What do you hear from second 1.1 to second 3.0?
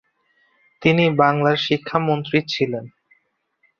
বাংলার শিক্ষা মন্ত্রী ছিলেন।